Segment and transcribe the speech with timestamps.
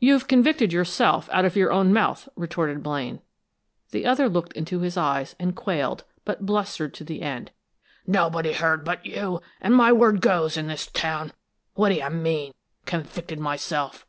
[0.00, 3.22] "You've convicted yourself, out of your own mouth," retorted Blaine.
[3.92, 7.52] The other looked into his eyes and quailed, but blustered to the end.
[8.04, 11.32] "Nobody heard, but you, and my word goes, in this town!
[11.74, 12.52] What d'you mean
[12.84, 14.08] convicted myself?"